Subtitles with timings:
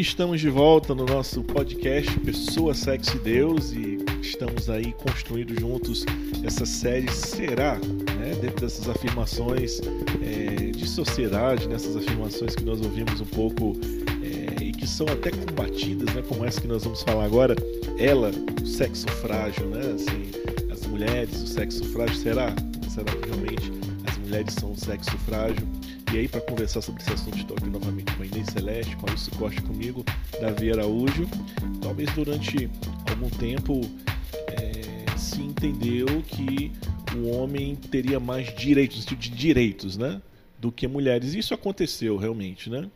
[0.00, 6.06] estamos de volta no nosso podcast Pessoa, Sexo e Deus e estamos aí construindo juntos
[6.42, 8.34] essa série Será, né?
[8.40, 9.78] dentro dessas afirmações
[10.22, 13.76] é, de sociedade, nessas afirmações que nós ouvimos um pouco
[14.22, 16.22] é, e que são até combatidas, né?
[16.26, 17.54] como essa que nós vamos falar agora,
[17.98, 18.30] ela,
[18.62, 19.80] o sexo frágil, né?
[19.94, 20.30] assim,
[20.72, 22.54] as mulheres, o sexo frágil, será?
[22.88, 23.70] Será que realmente
[24.06, 25.68] as mulheres são o sexo frágil?
[26.12, 27.99] E aí, para conversar sobre esse assunto, estou aqui novamente
[28.40, 30.04] com a Inês Celeste, Lúcio Costa comigo,
[30.40, 31.28] Davi Araújo.
[31.82, 32.70] Talvez durante
[33.08, 33.80] algum tempo
[34.48, 36.72] é, se entendeu que
[37.16, 40.20] o homem teria mais direitos, sentido de direitos, né?
[40.58, 41.34] Do que mulheres.
[41.34, 42.88] Isso aconteceu realmente, né?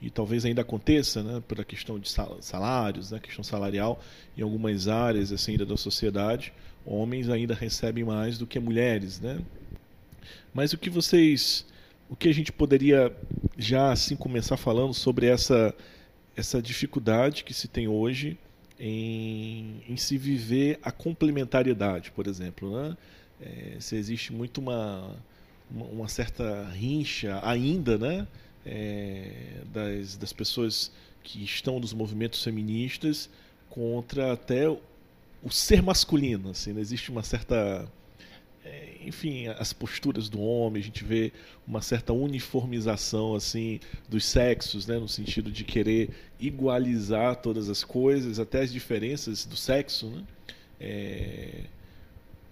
[0.00, 1.42] E talvez ainda aconteça, né?
[1.46, 2.08] Pela questão de
[2.40, 3.18] salários, né?
[3.18, 4.00] Questão salarial
[4.36, 6.52] em algumas áreas assim ainda da sociedade,
[6.84, 9.38] homens ainda recebem mais do que mulheres, né?
[10.54, 11.66] Mas o que vocês
[12.08, 13.14] o que a gente poderia
[13.56, 15.74] já assim começar falando sobre essa,
[16.36, 18.38] essa dificuldade que se tem hoje
[18.78, 22.70] em, em se viver a complementariedade, por exemplo.
[22.70, 22.96] Né?
[23.40, 25.16] É, se existe muito uma,
[25.70, 28.26] uma, uma, certa rincha ainda né?
[28.64, 30.90] É, das, das pessoas
[31.22, 33.30] que estão nos movimentos feministas
[33.68, 36.50] contra até o ser masculino.
[36.50, 36.80] Assim, né?
[36.80, 37.86] Existe uma certa
[39.06, 41.32] enfim, as posturas do homem, a gente vê
[41.66, 48.38] uma certa uniformização assim dos sexos, né, no sentido de querer igualizar todas as coisas,
[48.38, 50.22] até as diferenças do sexo, né?
[50.78, 51.60] É,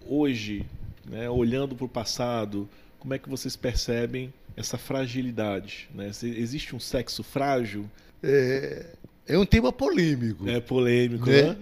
[0.07, 0.65] hoje,
[1.05, 2.67] né, olhando para o passado,
[2.99, 5.87] como é que vocês percebem essa fragilidade?
[5.93, 6.09] Né?
[6.23, 7.89] Existe um sexo frágil?
[8.23, 8.87] É,
[9.27, 10.49] é um tema polêmico.
[10.49, 11.43] É polêmico, né?
[11.43, 11.57] né?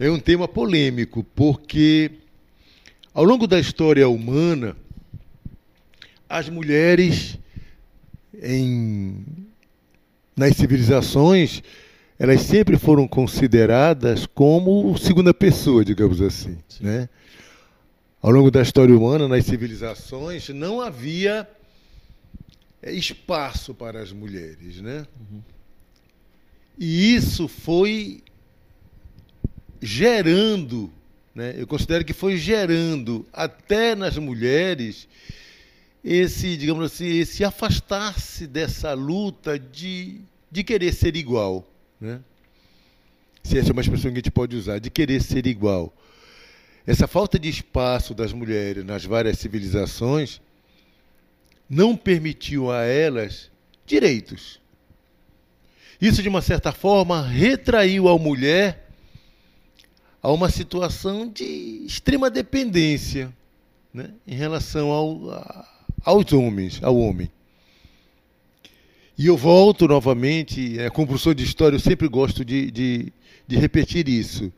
[0.00, 2.10] É um tema polêmico, porque
[3.18, 4.76] ao longo da história humana,
[6.28, 7.36] as mulheres
[8.32, 9.24] em,
[10.36, 11.60] nas civilizações
[12.16, 16.58] elas sempre foram consideradas como segunda pessoa, digamos assim.
[16.80, 17.08] Né?
[18.22, 21.48] Ao longo da história humana, nas civilizações, não havia
[22.80, 24.80] é, espaço para as mulheres.
[24.80, 25.04] Né?
[25.18, 25.42] Uhum.
[26.78, 28.22] E isso foi
[29.82, 30.92] gerando
[31.38, 31.54] né?
[31.56, 35.06] Eu considero que foi gerando até nas mulheres
[36.02, 41.64] esse, digamos assim, esse afastar-se dessa luta de, de querer ser igual.
[42.00, 42.18] Né?
[43.44, 45.94] Se essa é uma expressão que a gente pode usar, de querer ser igual.
[46.84, 50.40] Essa falta de espaço das mulheres nas várias civilizações
[51.70, 53.48] não permitiu a elas
[53.86, 54.60] direitos.
[56.00, 58.87] Isso, de uma certa forma, retraiu a mulher
[60.22, 61.44] a uma situação de
[61.86, 63.32] extrema dependência
[63.92, 65.68] né, em relação ao, a,
[66.04, 67.30] aos homens, ao homem.
[69.16, 73.12] E eu volto novamente, é, como professor de história, eu sempre gosto de, de,
[73.46, 74.52] de repetir isso.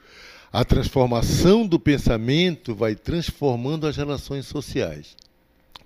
[0.53, 5.17] A transformação do pensamento vai transformando as relações sociais.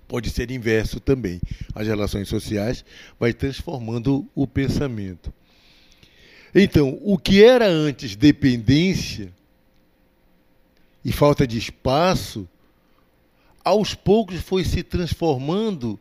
[0.07, 1.39] Pode ser inverso também.
[1.73, 2.83] As relações sociais
[3.19, 5.33] vai transformando o pensamento.
[6.53, 9.31] Então, o que era antes dependência
[11.05, 12.49] e falta de espaço,
[13.63, 15.99] aos poucos foi se transformando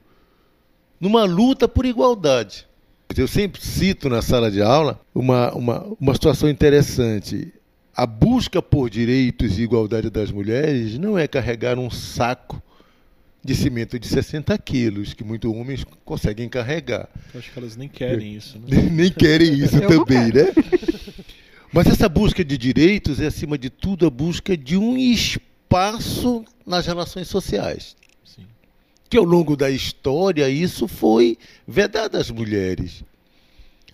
[0.98, 2.66] numa luta por igualdade.
[3.14, 7.52] Eu sempre cito na sala de aula uma, uma, uma situação interessante.
[7.94, 12.60] A busca por direitos e igualdade das mulheres não é carregar um saco
[13.44, 17.10] de cimento de 60 quilos, que muitos homens conseguem carregar.
[17.32, 18.58] Eu acho que elas nem querem isso.
[18.58, 18.82] Né?
[18.90, 20.50] nem querem isso também, né?
[21.74, 26.86] Mas essa busca de direitos é, acima de tudo, a busca de um espaço nas
[26.86, 27.96] relações sociais.
[28.24, 28.46] Sim.
[29.10, 31.36] Que ao longo da história isso foi
[31.66, 33.02] vedado às mulheres.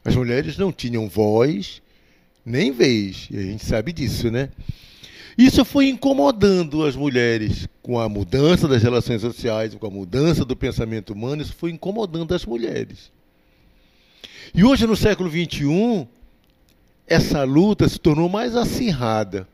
[0.05, 1.81] As mulheres não tinham voz
[2.45, 4.51] nem vez, e a gente sabe disso, né?
[5.39, 10.55] Isso foi incomodando as mulheres com a mudança das relações sociais, com a mudança do
[10.55, 13.11] pensamento humano, isso foi incomodando as mulheres.
[14.55, 16.07] E hoje, no século XXI,
[17.11, 19.49] essa luta se tornou mais acirrada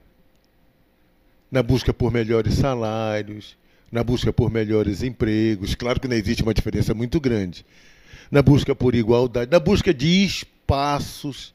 [1.51, 3.57] na busca por melhores salários,
[3.91, 5.75] na busca por melhores empregos.
[5.75, 7.65] Claro que não existe uma diferença muito grande.
[8.31, 11.55] Na busca por igualdade, na busca de espaços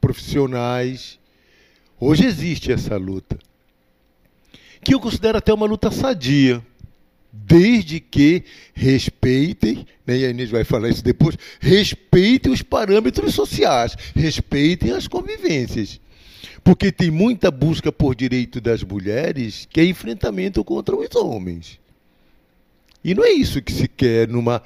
[0.00, 1.18] profissionais.
[1.98, 3.36] Hoje existe essa luta,
[4.84, 6.62] que eu considero até uma luta sadia
[7.44, 8.44] desde que
[8.74, 15.06] respeitem, né, e a Inês vai falar isso depois, respeitem os parâmetros sociais, respeitem as
[15.06, 16.00] convivências.
[16.64, 21.78] Porque tem muita busca por direito das mulheres que é enfrentamento contra os homens.
[23.04, 24.60] E não é isso que se quer numa,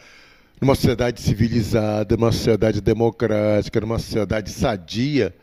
[0.61, 5.35] numa sociedade civilizada, numa sociedade democrática, numa sociedade sadia,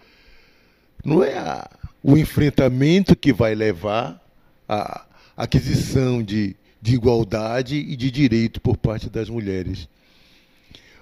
[1.05, 1.69] não é a,
[2.01, 4.19] o enfrentamento que vai levar
[4.67, 9.87] à aquisição de, de igualdade e de direito por parte das mulheres,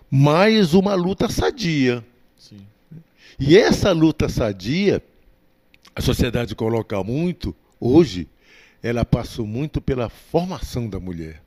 [0.09, 2.03] mas uma luta sadia.
[2.37, 2.59] Sim.
[3.39, 5.03] E essa luta sadia,
[5.95, 8.27] a sociedade coloca muito, hoje,
[8.81, 11.41] ela passou muito pela formação da mulher.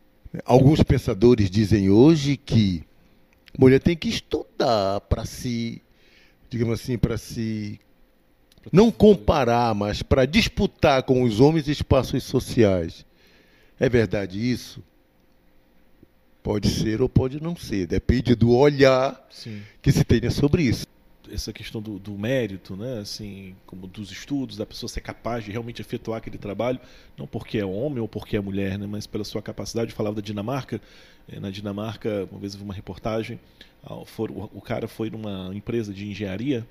[0.45, 2.85] Alguns pensadores dizem hoje que
[3.57, 5.81] a mulher tem que estudar para se,
[6.51, 7.81] digamos assim, para se
[8.73, 13.07] não comparar, mas para disputar com os homens espaços sociais.
[13.79, 14.83] É verdade isso?
[16.43, 19.63] Pode ser ou pode não ser, depende do olhar Sim.
[19.83, 20.87] que se tenha sobre isso
[21.33, 25.51] essa questão do, do, mérito, né, assim, como dos estudos, da pessoa ser capaz de
[25.51, 26.81] realmente efetuar aquele trabalho,
[27.17, 29.91] não porque é homem ou porque é mulher, né, mas pela sua capacidade.
[29.91, 30.81] Eu falava da Dinamarca.
[31.29, 33.39] Eh, na Dinamarca, uma vez eu vi uma reportagem,
[34.55, 36.67] o cara foi numa empresa de engenharia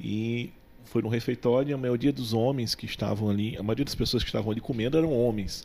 [0.00, 0.50] e
[0.84, 4.22] foi no refeitório e a maioria dos homens que estavam ali, a maioria das pessoas
[4.22, 5.64] que estavam ali comendo eram homens.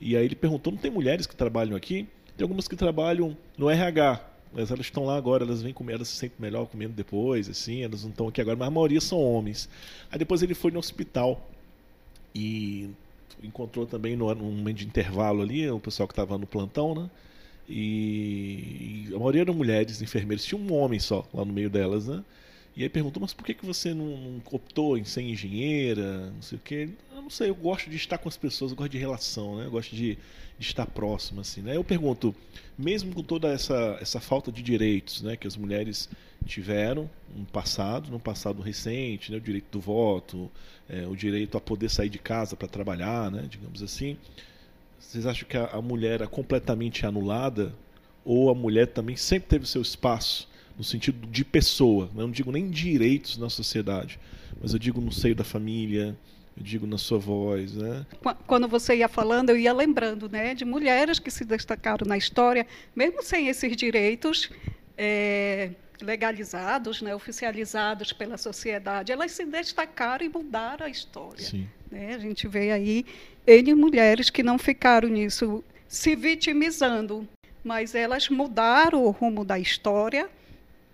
[0.00, 2.06] E aí ele perguntou: não tem mulheres que trabalham aqui?
[2.36, 4.20] Tem algumas que trabalham no RH,
[4.52, 7.82] mas elas estão lá agora, elas vêm comer, elas se sentem melhor comendo depois, assim,
[7.82, 9.68] elas não estão aqui agora, mas a maioria são homens.
[10.10, 11.50] Aí depois ele foi no hospital
[12.34, 12.90] e
[13.42, 17.10] encontrou também no, no momento de intervalo ali o pessoal que estava no plantão, né?
[17.68, 22.06] E, e, a maioria eram mulheres, enfermeiras, tinha um homem só lá no meio delas,
[22.06, 22.22] né?
[22.76, 26.58] E aí perguntou, mas por que, que você não, optou em ser engenheira, não sei
[26.58, 26.90] o quê?
[27.14, 29.64] Eu não sei, eu gosto de estar com as pessoas, eu gosto de relação, né?
[29.64, 30.18] Eu gosto de,
[30.58, 31.74] de estar próximo, assim, né?
[31.74, 32.34] Eu pergunto,
[32.76, 36.06] mesmo com toda essa, essa falta de direitos, né, que as mulheres
[36.44, 40.50] tiveram no passado, no passado recente, né, o direito do voto,
[40.86, 44.18] é, o direito a poder sair de casa para trabalhar, né, digamos assim,
[45.00, 47.72] vocês acham que a, a mulher é completamente anulada
[48.22, 50.46] ou a mulher também sempre teve seu espaço
[50.76, 52.22] no sentido de pessoa, né?
[52.22, 54.18] não digo nem direitos na sociedade,
[54.60, 56.16] mas eu digo no seio da família,
[56.56, 58.06] eu digo na sua voz, né?
[58.46, 62.66] Quando você ia falando, eu ia lembrando, né, de mulheres que se destacaram na história,
[62.94, 64.50] mesmo sem esses direitos
[64.96, 65.70] é,
[66.00, 71.44] legalizados, né, oficializados pela sociedade, elas se destacaram e mudaram a história.
[71.44, 71.68] Sim.
[71.90, 72.14] Né?
[72.14, 73.04] A gente vê aí
[73.46, 77.28] N mulheres que não ficaram nisso se vitimizando,
[77.62, 80.28] mas elas mudaram o rumo da história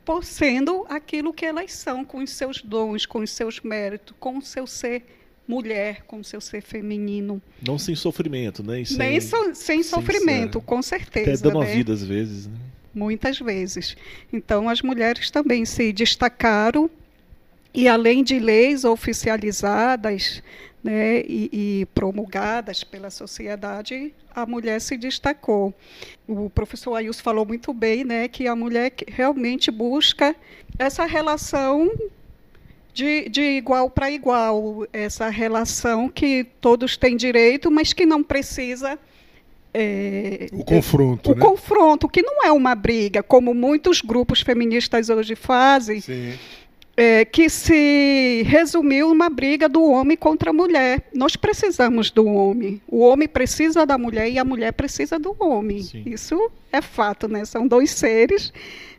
[0.04, 4.38] por sendo aquilo que elas são, com os seus dons, com os seus méritos, com
[4.38, 5.04] o seu ser
[5.46, 7.40] mulher, com o seu ser feminino.
[7.66, 8.84] Não sem sofrimento, né?
[8.84, 11.30] Sem, Nem so, sem sofrimento, com certeza.
[11.30, 11.70] Até dando né?
[11.70, 12.46] a vida às vezes.
[12.46, 12.54] Né?
[12.94, 13.96] Muitas vezes.
[14.32, 16.90] Então, as mulheres também se destacaram
[17.74, 20.42] e, além de leis oficializadas
[20.82, 25.72] né, e, e, promulgadas pela sociedade, a mulher se destacou.
[26.26, 30.34] O professor Ailson falou muito bem né, que a mulher realmente busca
[30.78, 31.90] essa relação
[32.92, 38.98] de, de igual para igual, essa relação que todos têm direito, mas que não precisa.
[39.74, 41.32] É, o confronto.
[41.32, 41.40] O né?
[41.40, 46.02] confronto, que não é uma briga, como muitos grupos feministas hoje fazem.
[46.94, 51.08] É, que se resumiu uma briga do homem contra a mulher.
[51.14, 52.82] Nós precisamos do homem.
[52.86, 55.82] O homem precisa da mulher e a mulher precisa do homem.
[55.82, 56.02] Sim.
[56.04, 57.46] Isso é fato, né?
[57.46, 58.52] São dois seres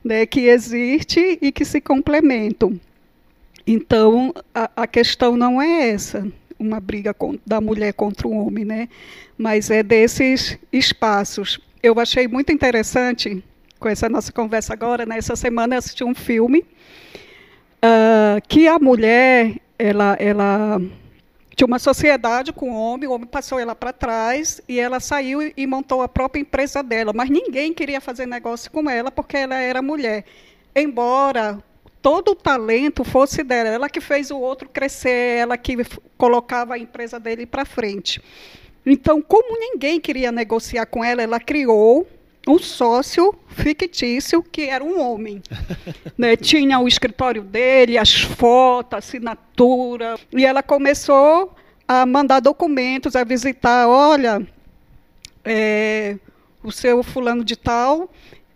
[0.03, 2.79] né, que existem e que se complementam.
[3.65, 6.27] Então, a, a questão não é essa,
[6.59, 8.89] uma briga com, da mulher contra o homem, né?
[9.37, 11.59] mas é desses espaços.
[11.81, 13.43] Eu achei muito interessante,
[13.79, 15.21] com essa nossa conversa agora, né?
[15.21, 16.65] semana eu assisti um filme
[17.83, 20.81] uh, que a mulher, ela, ela
[21.55, 25.51] tinha uma sociedade com o homem, o homem passou ela para trás e ela saiu
[25.55, 29.55] e montou a própria empresa dela, mas ninguém queria fazer negócio com ela porque ela
[29.55, 30.23] era mulher.
[30.75, 31.61] Embora
[32.01, 35.77] todo o talento fosse dela, ela que fez o outro crescer, ela que
[36.17, 38.21] colocava a empresa dele para frente.
[38.85, 42.05] Então, como ninguém queria negociar com ela, ela criou
[42.47, 45.41] um sócio fictício que era um homem.
[46.17, 46.35] né?
[46.35, 51.55] Tinha o escritório dele, as fotos, a assinatura, e ela começou
[51.87, 54.45] a mandar documentos, a visitar, olha,
[55.43, 56.17] é,
[56.63, 58.09] o seu fulano de tal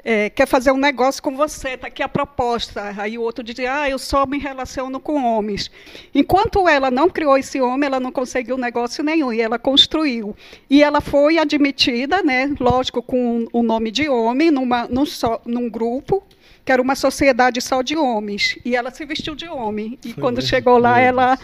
[0.04, 2.94] é, quer fazer um negócio com você, está aqui a proposta.
[2.98, 5.70] Aí o outro dizia, ah, eu só me relaciono com homens.
[6.14, 10.36] Enquanto ela não criou esse homem, ela não conseguiu negócio nenhum, e ela construiu.
[10.70, 15.70] E ela foi admitida, né, lógico, com o nome de homem, numa, num, só, num
[15.70, 16.24] grupo,
[16.64, 18.58] que era uma sociedade só de homens.
[18.64, 19.98] E ela se vestiu de homem.
[20.06, 20.50] E foi quando mesmo.
[20.50, 21.38] chegou lá, ela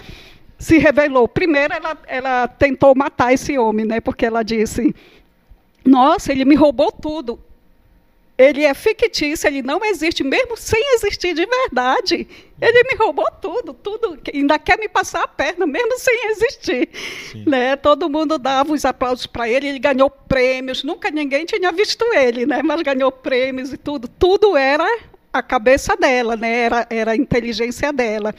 [0.57, 1.27] se revelou.
[1.27, 4.95] Primeiro, ela, ela tentou matar esse homem, né, porque ela disse,
[5.83, 7.39] nossa, ele me roubou tudo
[8.37, 12.27] ele é fictício, ele não existe, mesmo sem existir de verdade.
[12.59, 16.89] Ele me roubou tudo, tudo, ainda quer me passar a perna, mesmo sem existir.
[17.45, 17.75] Né?
[17.75, 22.45] Todo mundo dava os aplausos para ele, ele ganhou prêmios, nunca ninguém tinha visto ele,
[22.45, 22.61] né?
[22.63, 24.07] mas ganhou prêmios e tudo.
[24.07, 24.87] Tudo era
[25.31, 26.59] a cabeça dela, né?
[26.61, 28.33] era, era a inteligência dela.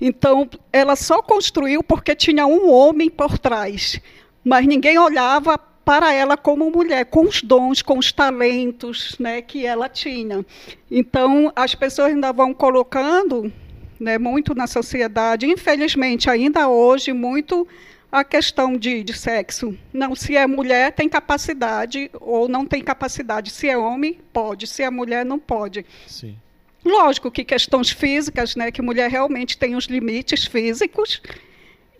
[0.00, 4.00] Então, ela só construiu porque tinha um homem por trás,
[4.44, 9.66] mas ninguém olhava para ela como mulher, com os dons, com os talentos né, que
[9.66, 10.44] ela tinha.
[10.90, 13.52] Então, as pessoas ainda vão colocando
[13.98, 17.66] né, muito na sociedade, infelizmente, ainda hoje, muito
[18.10, 19.76] a questão de, de sexo.
[19.92, 23.50] Não, se é mulher, tem capacidade ou não tem capacidade.
[23.50, 24.66] Se é homem, pode.
[24.66, 25.84] Se é mulher, não pode.
[26.06, 26.36] Sim.
[26.84, 31.20] Lógico que questões físicas, né, que mulher realmente tem os limites físicos,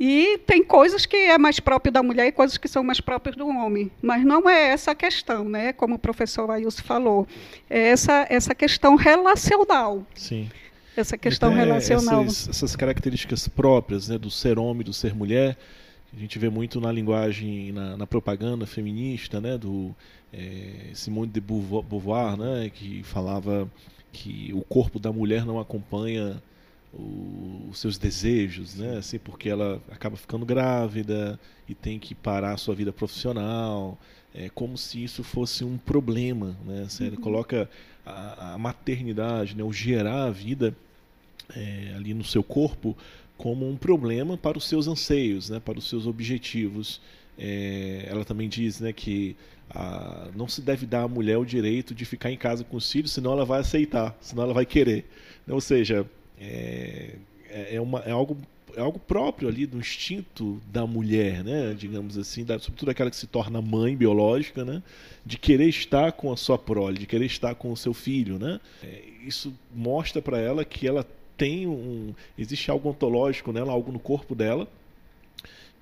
[0.02, 3.36] e tem coisas que é mais próprio da mulher e coisas que são mais próprias
[3.36, 3.90] do homem.
[4.00, 5.74] Mas não é essa a questão, né?
[5.74, 7.28] como o professor Ailson falou.
[7.68, 10.06] É essa, essa questão relacional.
[10.14, 10.48] Sim.
[10.96, 12.24] Essa questão então, relacional.
[12.24, 15.58] Essas, essas, características próprias né, do ser homem e do ser mulher,
[16.16, 19.94] a gente vê muito na linguagem, na, na propaganda feminista, né, do
[20.32, 23.70] é, Simone de Beauvoir, né, que falava
[24.10, 26.42] que o corpo da mulher não acompanha
[26.92, 28.98] o, os seus desejos, né?
[28.98, 33.98] Assim, porque ela acaba ficando grávida e tem que parar a sua vida profissional.
[34.34, 36.82] É como se isso fosse um problema, né?
[36.86, 37.16] Assim, uhum.
[37.16, 37.68] coloca
[38.04, 39.62] a, a, maternidade, né?
[39.62, 40.74] o gerar a vida
[41.54, 42.96] é, ali no seu corpo
[43.36, 45.60] como um problema para os seus anseios, né?
[45.60, 47.00] Para os seus objetivos.
[47.38, 49.34] É, ela também diz, né, que
[49.70, 52.90] a, não se deve dar à mulher o direito de ficar em casa com os
[52.90, 55.06] filhos, senão ela vai aceitar, senão ela vai querer.
[55.48, 56.06] Ou seja,
[56.40, 57.10] é,
[57.48, 58.36] é, é, uma, é, algo,
[58.74, 61.74] é algo próprio ali do instinto da mulher, né?
[61.76, 64.82] digamos assim, da, sobretudo aquela que se torna mãe biológica, né?
[65.24, 68.38] de querer estar com a sua prole, de querer estar com o seu filho.
[68.38, 68.58] Né?
[68.82, 71.06] É, isso mostra para ela que ela
[71.36, 72.14] tem um.
[72.38, 74.68] Existe algo ontológico nela, algo no corpo dela,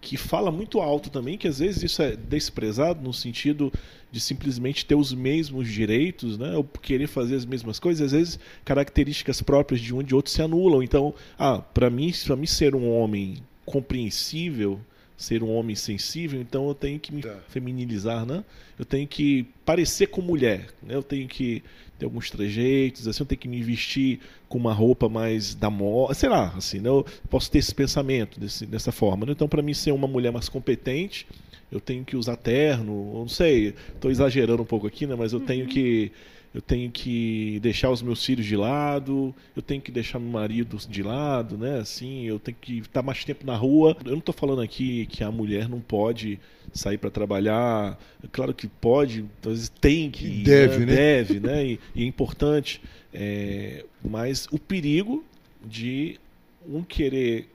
[0.00, 3.72] que fala muito alto também, que às vezes isso é desprezado no sentido
[4.10, 8.38] de simplesmente ter os mesmos direitos, né, ou querer fazer as mesmas coisas, às vezes
[8.64, 10.82] características próprias de um e de outro se anulam.
[10.82, 14.80] Então, ah, para mim, para mim ser um homem compreensível,
[15.16, 17.36] ser um homem sensível, então eu tenho que me tá.
[17.48, 18.44] feminilizar, né?
[18.78, 20.94] Eu tenho que parecer com mulher, né?
[20.94, 21.62] Eu tenho que
[21.98, 26.14] ter alguns trejeitos, assim, eu tenho que me vestir com uma roupa mais da moda,
[26.14, 26.88] sei lá, assim, né?
[26.88, 29.26] Eu posso ter esse pensamento desse, dessa forma.
[29.26, 29.32] Né?
[29.32, 31.26] Então, para mim ser uma mulher mais competente,
[31.70, 35.14] eu tenho que usar terno, não sei, estou exagerando um pouco aqui, né?
[35.14, 35.44] Mas eu uhum.
[35.44, 36.12] tenho que
[36.54, 40.78] eu tenho que deixar os meus filhos de lado, eu tenho que deixar meu marido
[40.88, 41.78] de lado, né?
[41.78, 43.96] Assim, eu tenho que estar mais tempo na rua.
[44.04, 46.40] Eu não estou falando aqui que a mulher não pode
[46.72, 47.98] sair para trabalhar.
[48.32, 50.86] Claro que pode, às vezes tem que, deve, né?
[50.86, 50.94] né?
[50.96, 51.66] Deve, né?
[51.66, 52.80] E, e é importante.
[53.12, 55.24] É, mas o perigo
[55.64, 56.18] de
[56.66, 57.48] um querer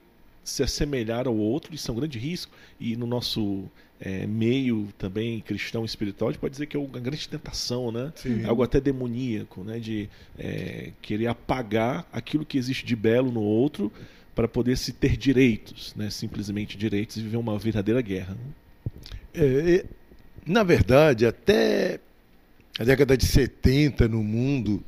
[0.44, 2.52] se assemelhar ao outro, isso é um grande risco.
[2.78, 3.64] E no nosso
[4.00, 8.12] é, meio também cristão espiritual, a gente pode dizer que é uma grande tentação, né?
[8.14, 8.44] Sim.
[8.44, 9.78] Algo até demoníaco, né?
[9.78, 10.08] De
[10.38, 13.90] é, querer apagar aquilo que existe de belo no outro
[14.34, 16.10] para poder se ter direitos, né?
[16.10, 18.36] Simplesmente direitos e viver uma verdadeira guerra.
[19.32, 19.84] É,
[20.46, 21.98] na verdade, até
[22.78, 24.84] a década de 70 no mundo,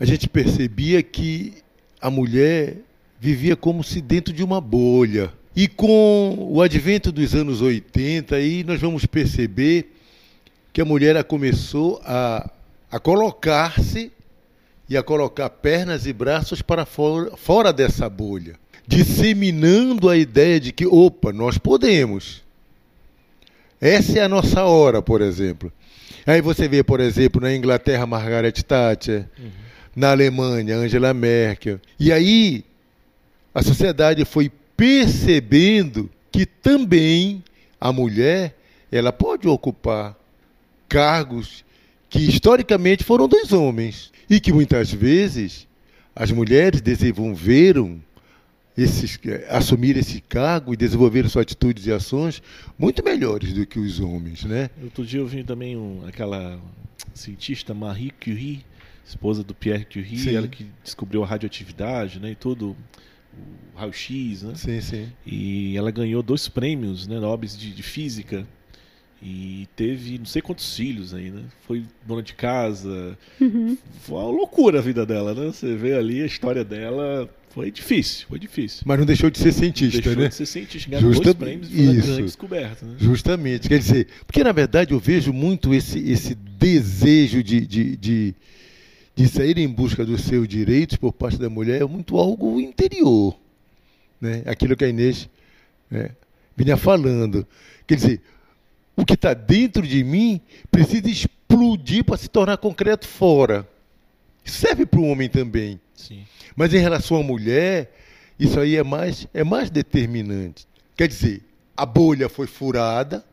[0.00, 1.54] a gente percebia que
[2.00, 2.78] a mulher
[3.22, 5.32] vivia como se dentro de uma bolha.
[5.54, 9.92] E com o advento dos anos 80, aí nós vamos perceber
[10.72, 12.50] que a mulher começou a,
[12.90, 14.10] a colocar-se
[14.88, 18.56] e a colocar pernas e braços para fora, fora dessa bolha,
[18.88, 22.42] disseminando a ideia de que, opa, nós podemos.
[23.80, 25.72] Essa é a nossa hora, por exemplo.
[26.26, 29.50] Aí você vê, por exemplo, na Inglaterra, Margaret Thatcher, uhum.
[29.94, 31.78] na Alemanha, Angela Merkel.
[32.00, 32.64] E aí
[33.54, 37.42] a sociedade foi percebendo que também
[37.80, 38.56] a mulher
[38.90, 40.16] ela pode ocupar
[40.88, 41.64] cargos
[42.08, 45.66] que historicamente foram dos homens e que muitas vezes
[46.14, 48.00] as mulheres desenvolveram
[48.76, 49.18] esses,
[49.48, 52.42] assumir esse cargo e desenvolver suas atitudes e ações
[52.78, 54.70] muito melhores do que os homens, né?
[54.82, 56.58] Outro dia eu vi também um, aquela
[57.14, 58.64] cientista Marie Curie,
[59.04, 60.34] esposa do Pierre Curie, Sim.
[60.34, 62.76] ela que descobriu a radioatividade, né, e tudo
[63.74, 64.54] o raio-x, né?
[64.54, 65.08] Sim, sim.
[65.26, 68.46] E ela ganhou dois prêmios, né, nobres de, de física
[69.24, 71.42] e teve não sei quantos filhos aí, né?
[71.64, 73.16] Foi dona de casa.
[73.40, 73.78] Uhum.
[74.00, 75.46] Foi uma loucura a vida dela, né?
[75.46, 77.30] Você vê ali a história dela.
[77.50, 78.82] Foi difícil, foi difícil.
[78.84, 80.28] Mas não deixou de ser cientista, deixou né?
[80.28, 81.24] de ser cientista, ganhou Justa...
[81.24, 82.84] dois prêmios e foi uma grande descoberta.
[82.86, 82.96] Né?
[82.98, 83.68] Justamente.
[83.68, 88.34] Quer dizer, porque na verdade eu vejo muito esse, esse desejo de, de, de,
[89.22, 93.38] de sair em busca dos seus direitos por parte da mulher é muito algo interior.
[94.20, 94.42] Né?
[94.46, 95.28] Aquilo que a Inês
[95.88, 96.10] né,
[96.56, 97.46] vinha falando.
[97.86, 98.20] Quer dizer,
[98.96, 100.40] o que está dentro de mim
[100.72, 103.68] precisa explodir para se tornar concreto fora.
[104.44, 105.80] Serve para o homem também.
[105.94, 106.24] Sim.
[106.56, 107.94] Mas em relação à mulher,
[108.40, 110.66] isso aí é mais, é mais determinante.
[110.96, 111.42] Quer dizer,
[111.76, 113.24] a bolha foi furada,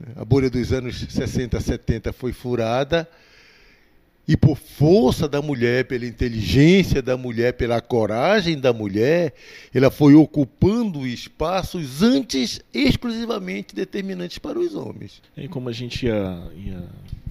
[0.00, 0.14] né?
[0.16, 3.08] a bolha dos anos 60, 70 foi furada,
[4.30, 9.34] e por força da mulher, pela inteligência da mulher, pela coragem da mulher,
[9.74, 15.20] ela foi ocupando espaços antes exclusivamente determinantes para os homens.
[15.36, 16.80] E como a gente ia, ia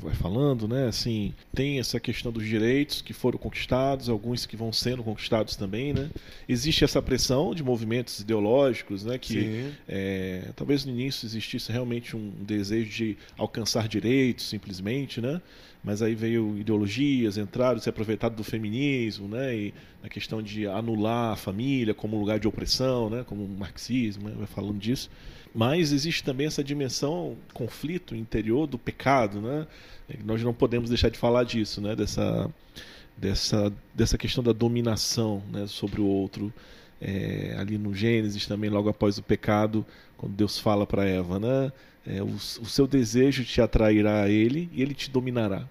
[0.02, 0.88] vai falando, né?
[0.88, 5.94] Assim, tem essa questão dos direitos que foram conquistados, alguns que vão sendo conquistados também,
[5.94, 6.10] né?
[6.48, 9.18] Existe essa pressão de movimentos ideológicos, né?
[9.18, 15.42] Que é, talvez no início existisse realmente um desejo de alcançar direitos, simplesmente, né?
[15.84, 19.56] Mas aí veio ideologias, entraram, se aproveitaram do feminismo, né?
[19.56, 23.24] E a questão de anular a família como lugar de opressão, né?
[23.26, 24.36] Como o marxismo, né?
[24.38, 25.10] vai falando disso.
[25.54, 29.68] Mas existe também essa dimensão conflito interior do pecado, né?
[30.24, 31.96] Nós não podemos deixar de falar disso, né?
[31.96, 32.50] Dessa
[33.18, 35.66] dessa dessa questão da dominação, né?
[35.68, 36.54] Sobre o outro.
[37.02, 39.86] É, ali no Gênesis também logo após o pecado,
[40.18, 41.72] quando Deus fala para Eva, né?
[42.06, 45.68] É, o, o, seu desejo te atrairá a ele e ele te dominará.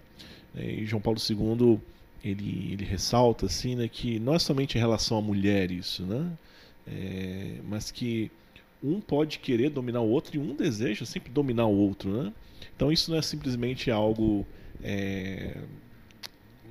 [0.57, 1.81] É, e João Paulo II
[2.25, 6.31] ele, ele ressalta assim, né, que não é somente em relação à mulher isso, né?
[6.87, 8.31] É, mas que
[8.83, 12.33] um pode querer dominar o outro e um deseja sempre dominar o outro, né?
[12.75, 14.47] Então isso não é simplesmente algo
[14.83, 15.57] é,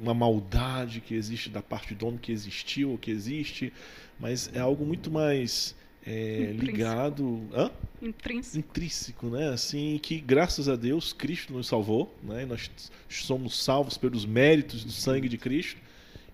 [0.01, 3.73] uma maldade que existe da parte do homem que existiu ou que existe,
[4.19, 7.69] mas é algo muito mais é, ligado, Hã?
[8.01, 9.49] intrínseco, intrínseco, né?
[9.49, 12.45] Assim que graças a Deus Cristo nos salvou, né?
[12.45, 12.71] Nós
[13.09, 15.81] somos salvos pelos méritos do sangue de Cristo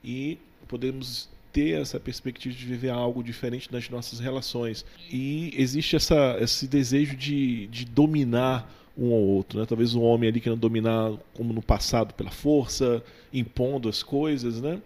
[0.04, 4.84] e podemos ter essa perspectiva de viver algo diferente nas nossas relações.
[5.10, 9.60] E existe essa, esse desejo de, de dominar um ao outro.
[9.60, 9.66] Né?
[9.66, 14.60] Talvez o homem ali querendo dominar, como no passado, pela força, impondo as coisas.
[14.60, 14.82] Né?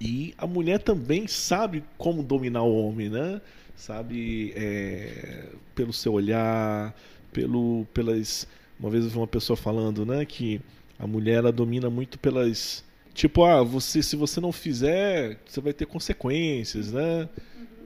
[0.00, 3.40] E a mulher também sabe como dominar o homem, né?
[3.76, 5.44] sabe é,
[5.74, 6.94] pelo seu olhar,
[7.32, 8.48] pelo, pelas.
[8.80, 10.60] Uma vez eu vi uma pessoa falando né, que
[10.98, 12.82] a mulher ela domina muito pelas
[13.16, 17.26] Tipo, ah, você, se você não fizer, você vai ter consequências, né?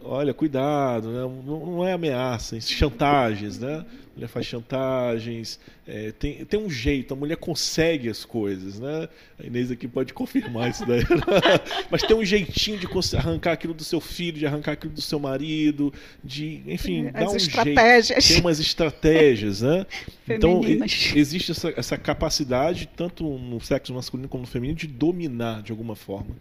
[0.03, 1.21] Olha, cuidado, né?
[1.47, 3.87] não, não é ameaça, é chantagens, né?
[4.21, 9.09] Mulher faz chantagens, é, tem, tem um jeito, a mulher consegue as coisas, né?
[9.39, 11.01] A Inês aqui pode confirmar isso daí.
[11.01, 11.07] Né?
[11.91, 15.19] Mas tem um jeitinho de arrancar aquilo do seu filho, de arrancar aquilo do seu
[15.19, 15.91] marido,
[16.23, 18.07] de, enfim, as dar um estratégias.
[18.09, 18.29] jeito.
[18.29, 19.87] Tem umas estratégias, né?
[20.29, 20.61] então,
[21.17, 25.97] existe essa, essa capacidade, tanto no sexo masculino como no feminino, de dominar de alguma
[25.97, 26.37] forma.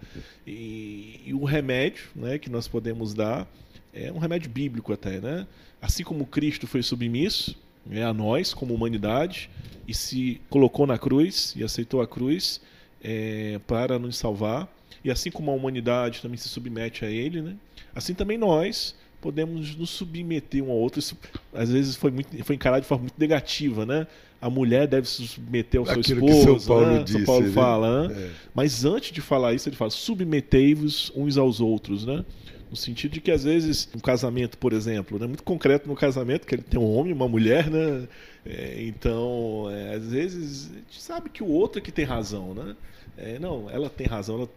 [0.45, 3.47] E, e o remédio né, que nós podemos dar
[3.93, 5.47] é um remédio bíblico até, né?
[5.81, 9.49] Assim como Cristo foi submisso né, a nós, como humanidade,
[9.87, 12.61] e se colocou na cruz e aceitou a cruz
[13.03, 14.67] é, para nos salvar,
[15.03, 17.55] e assim como a humanidade também se submete a Ele, né?
[17.95, 20.99] Assim também nós podemos nos submeter um ao outro.
[20.99, 21.17] Isso,
[21.53, 24.07] às vezes foi muito, foi encarado de forma muito negativa, né?
[24.41, 27.03] A mulher deve se submeter ao seu Aquilo esposo, que São Paulo, né?
[27.03, 28.15] disse, São Paulo fala, né?
[28.15, 28.29] É.
[28.53, 32.23] Mas antes de falar isso, ele fala: submetei-vos uns aos outros, né?
[32.69, 36.45] No sentido de que, às vezes, um casamento, por exemplo, né, muito concreto no casamento,
[36.45, 38.07] que ele tem um homem e uma mulher, né?
[38.45, 42.53] É, então, é, às vezes, a gente sabe que o outro é que tem razão,
[42.53, 42.75] né?
[43.17, 44.49] É, não, ela tem razão, ela,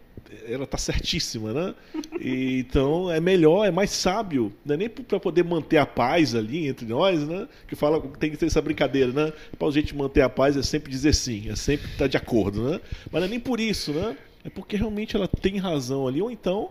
[0.47, 1.75] ela tá certíssima, né?
[2.19, 6.33] E, então, é melhor, é mais sábio, não é nem para poder manter a paz
[6.33, 7.47] ali entre nós, né?
[7.67, 9.33] Que fala tem que ter essa brincadeira, né?
[9.57, 12.15] Para a gente manter a paz é sempre dizer sim, é sempre estar tá de
[12.15, 12.79] acordo, né?
[13.11, 14.15] Mas não é nem por isso, né?
[14.45, 16.69] É porque realmente ela tem razão ali, ou então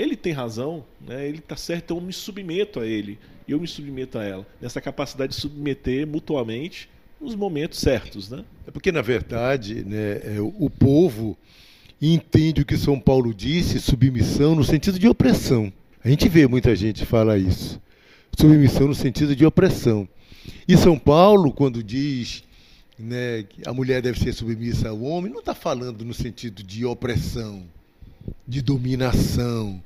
[0.00, 1.28] ele tem razão, né?
[1.28, 4.80] ele está certo, então eu me submeto a ele, eu me submeto a ela, nessa
[4.80, 6.88] capacidade de submeter mutuamente
[7.20, 8.30] nos momentos certos.
[8.30, 8.44] Né?
[8.66, 11.36] É porque, na verdade, né, é, o povo
[12.00, 15.72] entende o que São Paulo disse, submissão, no sentido de opressão.
[16.02, 17.80] A gente vê muita gente falar isso.
[18.38, 20.08] Submissão no sentido de opressão.
[20.66, 22.42] E São Paulo, quando diz
[22.98, 26.86] né, que a mulher deve ser submissa ao homem, não está falando no sentido de
[26.86, 27.64] opressão
[28.46, 29.82] de dominação?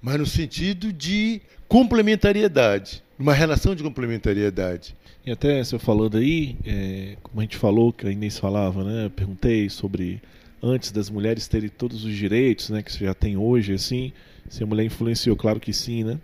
[0.00, 4.94] Mas no sentido de complementariedade, uma relação de complementariedade.
[5.26, 9.10] E até você falando aí, é, como a gente falou, que a Inês falava, né?
[9.14, 10.22] perguntei sobre
[10.62, 14.12] antes das mulheres terem todos os direitos né, que você já tem hoje, assim,
[14.48, 16.18] se a mulher influenciou, claro que sim, né?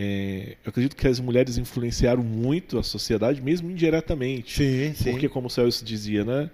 [0.00, 4.56] é, eu acredito que as mulheres influenciaram muito a sociedade, mesmo indiretamente.
[4.56, 5.10] Sim, sim.
[5.10, 6.48] Porque, como o Celso dizia, né?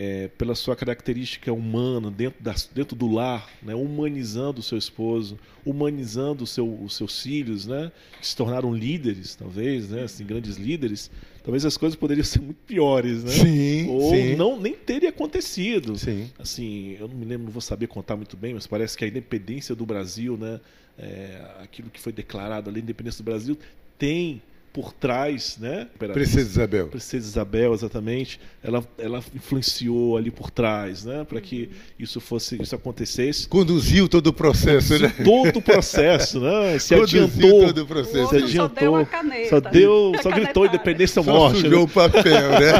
[0.00, 5.36] É, pela sua característica humana dentro, da, dentro do lar, né, humanizando o seu esposo,
[5.66, 11.10] humanizando seu, os seus filhos, né, que se tornaram líderes, talvez, né, assim, grandes líderes,
[11.42, 13.30] talvez as coisas poderiam ser muito piores, né?
[13.30, 14.36] Sim, Ou sim.
[14.36, 15.98] não nem teria acontecido.
[15.98, 16.30] Sim.
[16.38, 19.08] Assim, eu não me lembro, não vou saber contar muito bem, mas parece que a
[19.08, 20.60] independência do Brasil, né,
[20.96, 23.58] é, aquilo que foi declarado ali, a independência do Brasil,
[23.98, 24.40] tem
[24.78, 25.88] por trás, né?
[25.98, 26.86] Princesa Isabel.
[26.86, 28.38] Princesa Isabel, exatamente.
[28.62, 31.24] Ela, ela influenciou ali por trás, né?
[31.24, 33.48] Para que isso fosse, isso acontecesse.
[33.48, 35.24] Conduziu todo o processo, Conduziu né?
[35.24, 36.78] Todo o processo, né?
[36.78, 37.66] Se Conduziu adiantou.
[37.66, 38.18] todo o processo.
[38.24, 38.96] O Se outro só deu adiantou.
[38.96, 39.48] a caneta.
[39.50, 40.66] Só deu, A só gritou canetada.
[40.76, 41.56] independência ou Só morte.
[41.62, 41.84] sujou né?
[41.84, 42.72] o papel, né?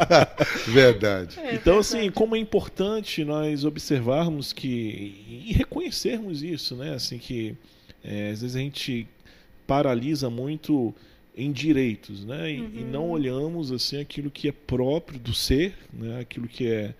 [0.66, 1.38] Verdade.
[1.40, 1.78] É Então, verdade.
[1.80, 6.94] assim, como é importante nós observarmos que e reconhecermos isso, né?
[6.94, 7.54] Assim que
[8.02, 9.06] é, às vezes a gente
[9.66, 10.94] paralisa muito
[11.36, 12.50] em direitos, né?
[12.52, 16.20] E, e não olhamos assim aquilo que é próprio do ser, né?
[16.20, 16.94] Aquilo que é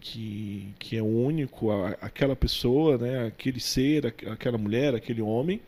[0.00, 3.26] que, que é único, a, aquela pessoa, né?
[3.26, 5.60] Aquele ser, a- aquela mulher, aquele homem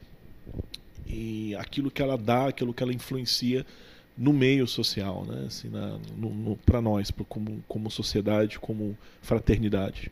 [1.06, 3.66] e aquilo que ela dá, aquilo que ela influencia
[4.16, 5.44] no meio social, né?
[5.46, 10.10] Assim, na, no, no, para nós, pra- como, como sociedade, como fraternidade.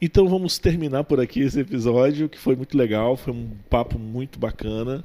[0.00, 4.38] Então vamos terminar por aqui esse episódio, que foi muito legal, foi um papo muito
[4.38, 5.04] bacana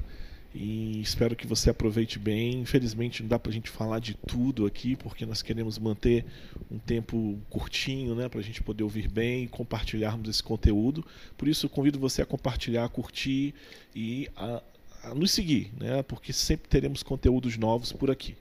[0.54, 2.60] e espero que você aproveite bem.
[2.60, 6.24] Infelizmente não dá pra gente falar de tudo aqui, porque nós queremos manter
[6.70, 11.04] um tempo curtinho, né, pra gente poder ouvir bem e compartilharmos esse conteúdo.
[11.36, 13.54] Por isso convido você a compartilhar, a curtir
[13.94, 14.62] e a,
[15.04, 18.36] a nos seguir, né, porque sempre teremos conteúdos novos por aqui,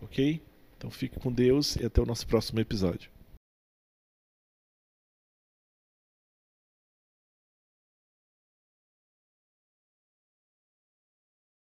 [0.00, 0.40] ok?
[0.76, 3.17] Então fique com Deus e até o nosso próximo episódio.